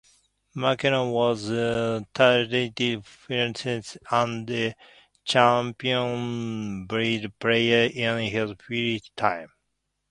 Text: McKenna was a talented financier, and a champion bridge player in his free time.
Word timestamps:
McKenna 0.55 1.07
was 1.07 1.47
a 1.51 2.03
talented 2.15 3.05
financier, 3.05 3.83
and 4.09 4.49
a 4.49 4.73
champion 5.25 6.87
bridge 6.87 7.31
player 7.37 7.87
in 7.93 8.27
his 8.31 8.53
free 8.65 8.99
time. 9.15 9.49